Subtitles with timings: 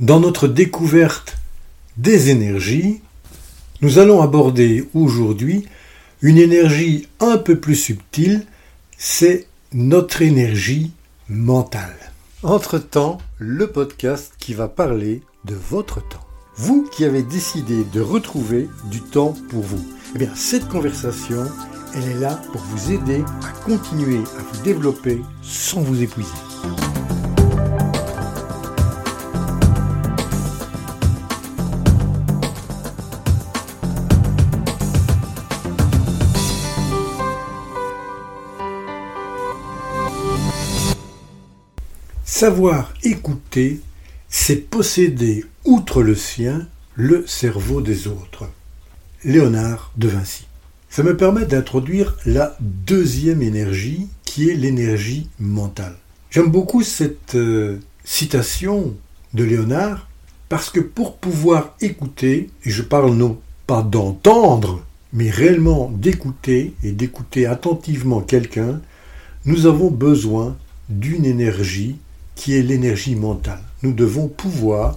[0.00, 1.38] Dans notre découverte
[1.96, 3.00] des énergies,
[3.80, 5.66] nous allons aborder aujourd'hui
[6.22, 8.46] une énergie un peu plus subtile,
[8.96, 10.92] c'est notre énergie
[11.28, 11.96] mentale.
[12.44, 16.24] Entre-temps, le podcast qui va parler de votre temps.
[16.56, 19.84] Vous qui avez décidé de retrouver du temps pour vous.
[20.14, 21.44] Eh bien, cette conversation,
[21.96, 26.30] elle est là pour vous aider à continuer à vous développer sans vous épuiser.
[42.38, 43.80] Savoir écouter,
[44.28, 48.48] c'est posséder, outre le sien, le cerveau des autres.
[49.24, 50.46] Léonard de Vinci.
[50.88, 55.96] Ça me permet d'introduire la deuxième énergie, qui est l'énergie mentale.
[56.30, 58.94] J'aime beaucoup cette euh, citation
[59.34, 60.08] de Léonard,
[60.48, 66.92] parce que pour pouvoir écouter, et je parle non pas d'entendre, mais réellement d'écouter et
[66.92, 68.80] d'écouter attentivement quelqu'un,
[69.44, 70.56] nous avons besoin
[70.88, 71.96] d'une énergie
[72.38, 73.60] qui est l'énergie mentale.
[73.82, 74.96] Nous devons pouvoir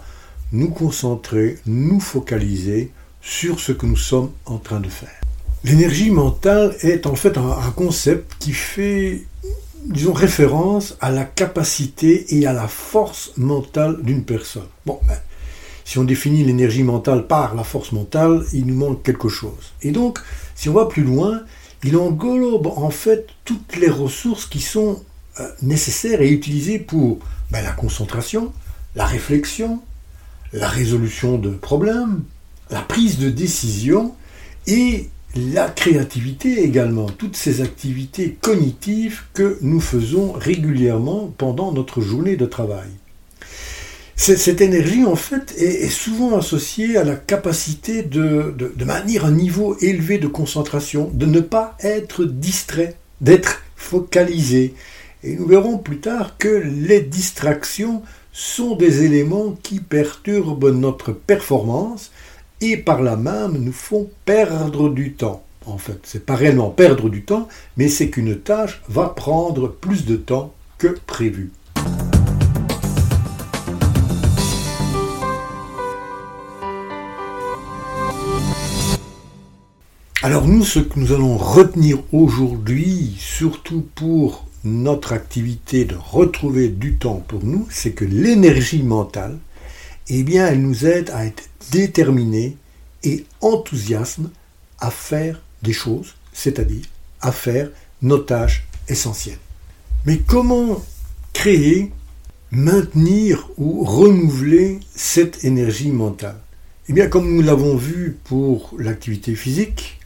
[0.52, 5.20] nous concentrer, nous focaliser sur ce que nous sommes en train de faire.
[5.64, 9.23] L'énergie mentale est en fait un, concept qui fait,
[9.86, 14.70] disons, référence à la capacité et à la force mentale d'une personne.
[14.86, 15.17] Bon, ben,
[15.83, 19.73] si on définit l'énergie mentale par la force mentale, il nous manque quelque chose.
[19.81, 20.20] Et donc,
[20.53, 21.42] si on va plus loin,
[21.83, 25.02] il englobe en fait toutes les ressources qui sont
[25.39, 27.19] euh, nécessaires et utilisées pour
[27.51, 28.51] ben, la concentration,
[28.95, 29.81] la réflexion,
[30.53, 32.23] la résolution de problèmes,
[32.69, 34.15] la prise de décision
[34.67, 42.35] et la créativité également, toutes ces activités cognitives que nous faisons régulièrement pendant notre journée
[42.35, 42.89] de travail.
[44.17, 49.75] Cette énergie, en fait, est souvent associée à la capacité de, de, maintenir un niveau
[49.81, 54.75] élevé de concentration, de ne pas être distrait, d'être focalisé,
[55.23, 58.02] et nous verrons plus tard que les distractions
[58.33, 62.11] sont des éléments qui perturbent notre performance
[62.59, 65.43] et par là même nous font perdre du temps.
[65.65, 70.05] En fait, c'est pas réellement perdre du temps, mais c'est qu'une tâche va prendre plus
[70.05, 71.52] de temps que prévu.
[80.23, 86.95] Alors nous, ce que nous allons retenir aujourd'hui, surtout pour notre activité de retrouver du
[86.95, 89.38] temps pour nous, c'est que l'énergie mentale,
[90.08, 92.58] eh bien, elle nous aide à être déterminés
[93.04, 94.30] et enthousiasme
[94.80, 96.86] à faire des choses, c'est-à-dire
[97.21, 97.70] à faire
[98.02, 99.38] nos tâches essentielles.
[100.05, 100.83] Mais comment
[101.33, 101.92] créer,
[102.52, 106.39] maintenir ou renouveler cette énergie mentale?
[106.89, 110.00] Eh bien, comme nous l'avons vu pour l'activité physique,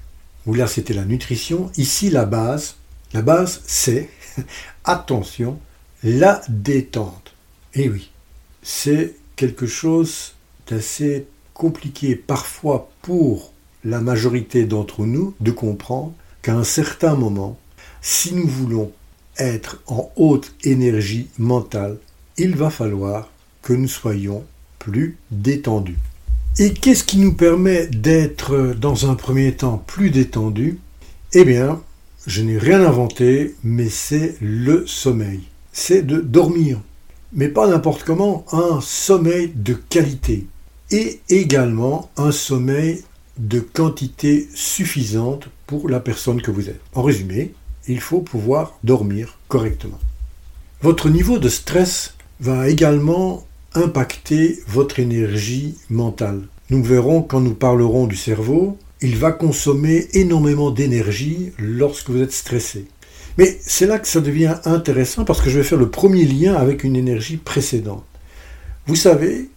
[0.45, 2.75] où là c'était la nutrition, ici la base,
[3.13, 4.09] la base c'est
[4.85, 5.59] attention,
[6.03, 7.33] la détente.
[7.73, 8.11] Et oui,
[8.61, 10.35] c'est quelque chose
[10.67, 13.53] d'assez compliqué parfois pour
[13.83, 17.57] la majorité d'entre nous de comprendre qu'à un certain moment,
[18.01, 18.91] si nous voulons
[19.37, 21.97] être en haute énergie mentale,
[22.37, 23.29] il va falloir
[23.61, 24.43] que nous soyons
[24.79, 25.97] plus détendus.
[26.57, 30.79] Et qu'est-ce qui nous permet d'être dans un premier temps plus détendus?
[31.33, 31.81] Eh bien,
[32.25, 35.41] je n'ai rien inventé, mais c'est le sommeil.
[35.71, 36.79] C'est de dormir.
[37.33, 40.47] Mais pas n'importe comment, un sommeil de qualité.
[40.91, 43.03] Et également un sommeil
[43.37, 46.81] de quantité suffisante pour la personne que vous êtes.
[46.93, 47.53] En résumé,
[47.87, 49.99] il faut pouvoir dormir correctement.
[50.81, 56.41] Votre niveau de stress va également impacter votre énergie mentale.
[56.69, 62.31] Nous verrons quand nous parlerons du cerveau il va consommer énormément d'énergie lorsque vous êtes
[62.31, 62.87] stressé.
[63.37, 66.55] Mais c'est là que ça devient intéressant parce que je vais faire le premier lien
[66.55, 68.03] avec une énergie précédente.
[68.87, 69.51] Vous savez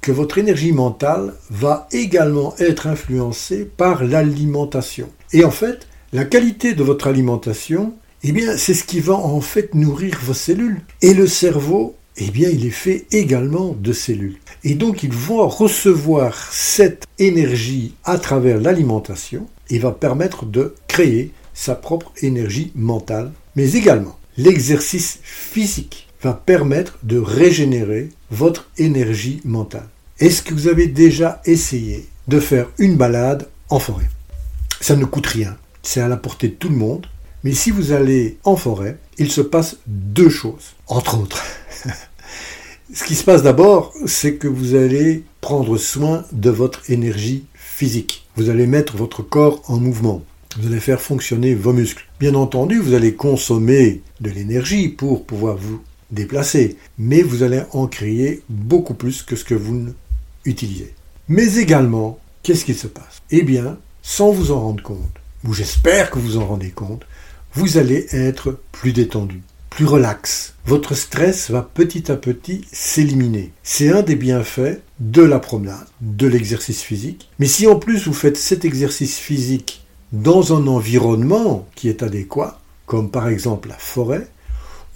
[0.00, 5.08] que votre énergie mentale va également être influencée par l'alimentation.
[5.32, 7.94] Et en fait, la qualité de votre alimentation,
[8.24, 10.80] eh bien, c'est ce qui va en fait nourrir vos cellules.
[11.02, 14.38] Et le cerveau eh bien, il est fait également de cellules.
[14.64, 21.32] Et donc, il va recevoir cette énergie à travers l'alimentation et va permettre de créer
[21.54, 23.32] sa propre énergie mentale.
[23.56, 29.88] Mais également, l'exercice physique va permettre de régénérer votre énergie mentale.
[30.18, 34.10] Est-ce que vous avez déjà essayé de faire une balade en forêt?
[34.80, 37.06] Ça ne coûte rien, c'est à la portée de tout le monde.
[37.44, 41.42] Mais si vous allez en forêt, il se passe deux choses, entre autres.
[42.94, 48.26] Ce qui se passe d'abord, c'est que vous allez prendre soin de votre énergie physique.
[48.34, 50.24] Vous allez mettre votre corps en mouvement.
[50.58, 52.06] Vous allez faire fonctionner vos muscles.
[52.18, 57.88] Bien entendu, vous allez consommer de l'énergie pour pouvoir vous déplacer, mais vous allez en
[57.88, 59.88] créer beaucoup plus que ce que vous
[60.46, 60.94] utilisez.
[61.28, 63.20] Mais également, qu'est-ce qui se passe?
[63.30, 67.04] Eh bien, sans vous en rendre compte, ou j'espère que vous en rendez compte,
[67.52, 69.42] vous allez être plus détendu,
[69.78, 70.54] plus relax.
[70.66, 73.52] Votre stress va petit à petit s'éliminer.
[73.62, 77.28] C'est un des bienfaits de la promenade, de l'exercice physique.
[77.38, 82.58] Mais si en plus vous faites cet exercice physique dans un environnement qui est adéquat,
[82.86, 84.26] comme par exemple la forêt,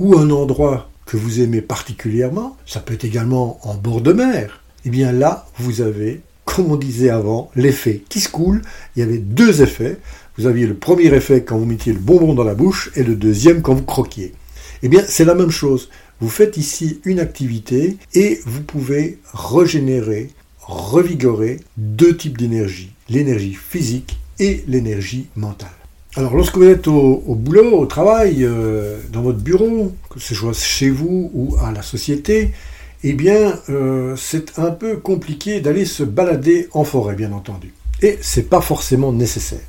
[0.00, 4.64] ou un endroit que vous aimez particulièrement, ça peut être également en bord de mer,
[4.84, 8.62] et eh bien là, vous avez, comme on disait avant, l'effet qui se coule.
[8.96, 9.98] Il y avait deux effets.
[10.36, 13.14] Vous aviez le premier effet quand vous mettiez le bonbon dans la bouche et le
[13.14, 14.34] deuxième quand vous croquiez.
[14.84, 15.88] Eh bien, c'est la même chose.
[16.20, 20.30] Vous faites ici une activité et vous pouvez régénérer,
[20.60, 25.70] revigorer deux types d'énergie, l'énergie physique et l'énergie mentale.
[26.16, 30.52] Alors lorsque vous êtes au, boulot, au travail, euh, dans votre bureau, que ce soit
[30.52, 32.50] chez vous ou à la société,
[33.04, 37.72] eh bien euh, c'est un peu compliqué d'aller se balader en forêt, bien entendu.
[38.02, 39.60] Et c'est pas forcément nécessaire.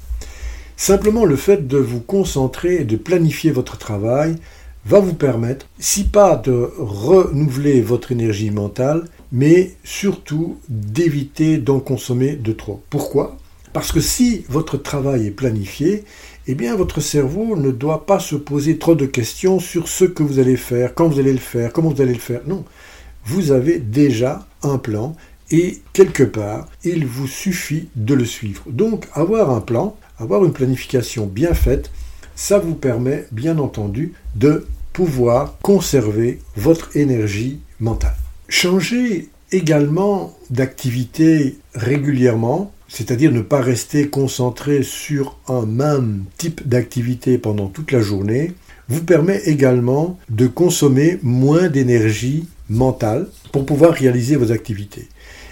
[0.75, 4.35] Simplement le fait de vous concentrer et de planifier votre travail
[4.85, 12.35] va vous permettre, si pas de renouveler votre énergie mentale, mais surtout d'éviter d'en consommer
[12.35, 12.81] de trop.
[12.89, 13.37] Pourquoi?
[13.71, 16.03] Parce que si votre travail est planifié,
[16.45, 20.21] eh bien votre cerveau ne doit pas se poser trop de questions sur ce que
[20.21, 22.41] vous allez faire, quand vous allez le faire, comment vous allez le faire.
[22.45, 22.65] Non,
[23.25, 25.15] vous avez déjà un plan
[25.49, 28.63] et quelque part, il vous suffit de le suivre.
[28.67, 31.89] Donc avoir un plan, avoir une planification bien faite,
[32.35, 38.15] ça vous permet bien entendu de pouvoir conserver votre énergie mentale.
[38.47, 47.67] Changer également d'activité régulièrement, c'est-à-dire ne pas rester concentré sur un même type d'activité pendant
[47.67, 48.53] toute la journée,
[48.89, 55.07] vous permet également de consommer moins d'énergie mentale pour pouvoir réaliser vos activités.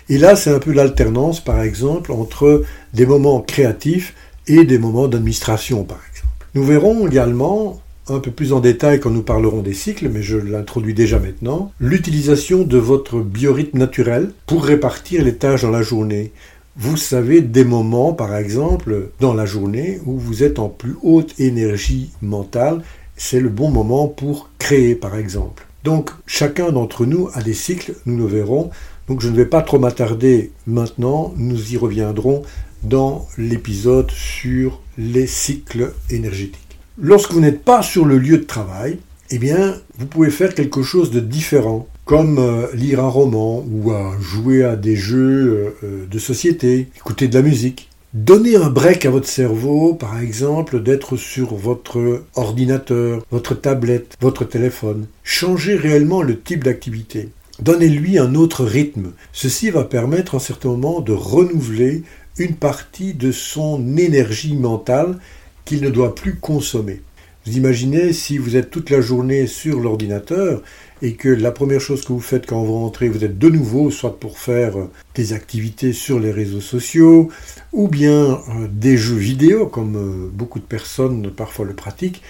[0.10, 2.64] Et là, c'est un peu l'alternance, par exemple, entre
[2.94, 4.14] des moments créatifs
[4.48, 6.11] et des moments d'administration, par exemple.
[6.54, 10.36] Nous verrons également un peu plus en détail quand nous parlerons des cycles, mais je
[10.36, 16.34] l'introduis déjà maintenant, l'utilisation de votre biorhythme naturel pour répartir les tâches dans la journée.
[16.76, 21.40] Vous savez des moments, par exemple, dans la journée où vous êtes en plus haute
[21.40, 22.82] énergie mentale,
[23.16, 25.66] c'est le bon moment pour créer, par exemple.
[25.86, 28.72] Donc, chacun d'entre nous a des cycles, nous le verrons.
[29.08, 32.44] Donc, je ne vais pas trop m'attarder maintenant, nous y reviendrons
[32.84, 36.78] dans l'épisode sur les cycles énergétiques.
[36.98, 39.00] Lorsque vous n'êtes pas sur le lieu de travail,
[39.30, 43.94] eh bien, vous pouvez faire quelque chose de différent, comme euh, lire un roman ou
[44.20, 47.90] jouer à des jeux euh, de société, écouter de la musique.
[48.14, 54.44] Donnez un break à votre cerveau, par exemple, d'être sur votre ordinateur, votre tablette, votre
[54.44, 55.06] téléphone.
[55.24, 57.30] Changez réellement le type d'activité.
[57.62, 59.12] Donnez-lui un autre rythme.
[59.32, 62.04] Ceci va permettre en certain moment de renouveler
[62.50, 65.18] partie de son énergie mentale
[65.66, 67.02] qu'il ne doit plus consommer.
[67.46, 70.62] Vous imaginez si vous êtes toute la journée sur l'ordinateur
[71.02, 73.90] et que la première chose que vous faites quand vous rentrez, vous êtes de nouveau,
[73.90, 74.74] soit pour faire
[75.16, 77.30] des activités sur les réseaux sociaux,
[77.74, 82.22] ou bien euh, des jeux vidéo, comme euh, beaucoup de personnes parfois le pratiquent,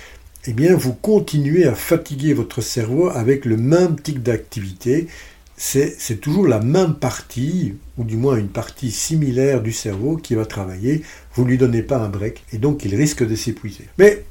[0.47, 5.07] eh bien vous continuez à fatiguer votre cerveau avec le même type d'activité.
[5.63, 10.47] C'est toujours la même partie, ou du moins une partie similaire du cerveau qui va
[10.47, 11.03] travailler.
[11.35, 13.85] Vous ne lui donnez pas un break, et donc il risque de s'épuiser.
[13.99, 14.25] Mais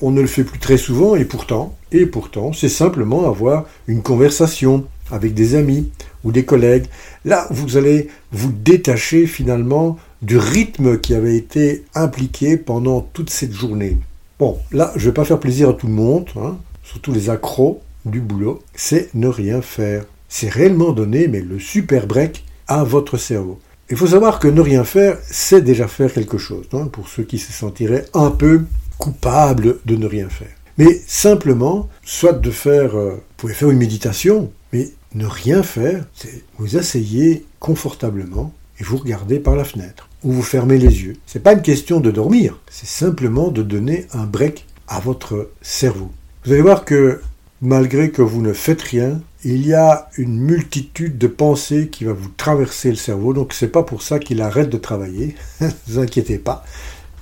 [0.00, 4.02] on ne le fait plus très souvent et pourtant, et pourtant, c'est simplement avoir une
[4.02, 5.88] conversation avec des amis
[6.24, 6.86] ou des collègues.
[7.24, 13.52] Là, vous allez vous détacher finalement du rythme qui avait été impliqué pendant toute cette
[13.52, 13.98] journée.
[14.40, 17.30] Bon, là, je ne vais pas faire plaisir à tout le monde, hein, surtout les
[17.30, 20.04] accros du boulot, c'est ne rien faire.
[20.34, 23.60] C'est réellement donner, mais le super break à votre cerveau.
[23.90, 27.22] Il faut savoir que ne rien faire, c'est déjà faire quelque chose, hein, pour ceux
[27.22, 28.64] qui se sentiraient un peu
[28.96, 30.48] coupable de ne rien faire.
[30.78, 36.06] Mais simplement, soit de faire, euh, vous pouvez faire une méditation, mais ne rien faire,
[36.14, 41.16] c'est vous asseyez confortablement et vous regardez par la fenêtre ou vous fermez les yeux.
[41.26, 46.10] C'est pas une question de dormir, c'est simplement de donner un break à votre cerveau.
[46.46, 47.20] Vous allez voir que
[47.62, 52.12] malgré que vous ne faites rien, il y a une multitude de pensées qui va
[52.12, 53.32] vous traverser le cerveau.
[53.32, 55.34] Donc c'est pas pour ça qu'il arrête de travailler.
[55.60, 56.64] ne vous inquiétez pas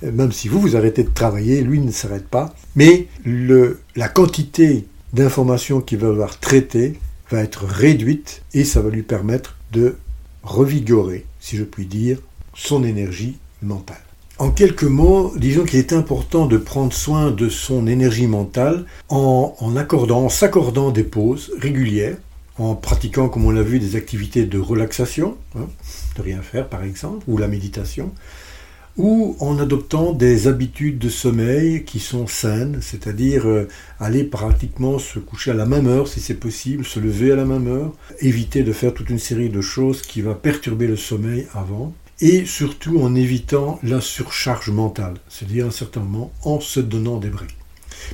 [0.01, 2.53] même si vous, vous arrêtez de travailler, lui ne s'arrête pas.
[2.75, 9.03] Mais la quantité d'informations qu'il va avoir traitées va être réduite et ça va lui
[9.03, 9.95] permettre de
[10.43, 12.19] revigorer, si je puis dire,
[12.55, 14.01] son énergie mentale.
[14.41, 19.75] En quelques mots, disons qu'il est important de prendre soin de son énergie mentale en,
[19.77, 22.17] accordant, en s'accordant des pauses régulières,
[22.57, 25.67] en pratiquant, comme on l'a vu, des activités de relaxation, hein,
[26.17, 28.11] de rien faire par exemple, ou la méditation,
[28.97, 33.67] ou en adoptant des habitudes de sommeil qui sont saines, c'est-à-dire euh,
[33.99, 37.45] aller pratiquement se coucher à la même heure si c'est possible, se lever à la
[37.45, 41.45] même heure, éviter de faire toute une série de choses qui va perturber le sommeil
[41.53, 46.79] avant, et surtout en évitant la surcharge mentale, c'est-à-dire à un certain moment en se
[46.79, 47.57] donnant des breaks.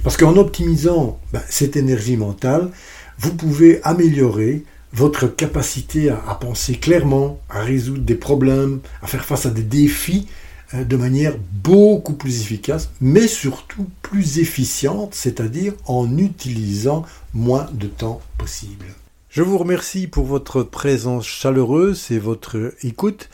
[0.03, 2.71] Parce qu'en optimisant ben, cette énergie mentale,
[3.19, 9.45] vous pouvez améliorer votre capacité à penser clairement, à résoudre des problèmes, à faire face
[9.45, 10.27] à des défis
[10.73, 17.87] euh, de manière beaucoup plus efficace, mais surtout plus efficiente, c'est-à-dire en utilisant moins de
[17.87, 18.85] temps possible.
[19.29, 23.29] Je vous remercie pour votre présence chaleureuse et votre écoute,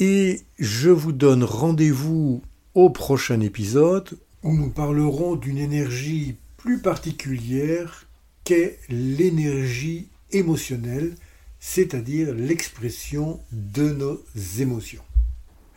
[0.00, 2.42] et je vous donne rendez-vous
[2.74, 8.06] au prochain épisode où nous parlerons d'une énergie plus particulière
[8.44, 11.14] qu'est l'énergie émotionnelle,
[11.58, 14.22] c'est-à-dire l'expression de nos
[14.58, 15.02] émotions.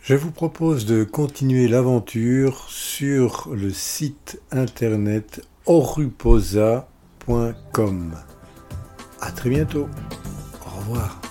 [0.01, 6.86] Je vous propose de continuer l'aventure sur le site internet oruposa.com.
[9.22, 9.88] À très bientôt.
[10.65, 11.22] Au revoir.